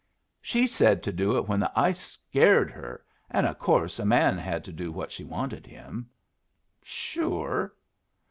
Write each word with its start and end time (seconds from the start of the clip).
"She 0.41 0.65
said 0.65 1.03
to 1.03 1.11
do 1.11 1.37
it 1.37 1.47
when 1.47 1.59
the 1.59 1.71
ice 1.79 1.99
scared 1.99 2.71
her, 2.71 3.05
an' 3.29 3.45
of 3.45 3.59
course 3.59 3.99
a 3.99 4.03
man 4.05 4.35
had 4.35 4.63
to 4.65 4.73
do 4.73 4.91
what 4.91 5.11
she 5.11 5.23
wanted 5.23 5.67
him." 5.67 6.09
"Sure." 6.81 7.71